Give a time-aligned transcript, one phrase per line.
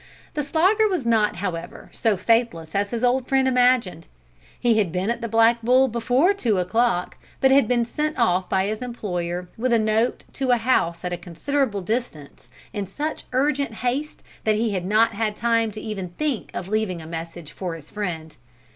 [0.33, 4.07] The Slogger was not however, so faithless as his old friend imagined.
[4.59, 8.49] He had been at the Black Bull before two o'clock, but had been sent off
[8.49, 13.25] by his employer with a note to a house at a considerable distance in such
[13.31, 17.75] urgent haste that he had not time even to think of leaving a message for
[17.75, 18.37] his friend.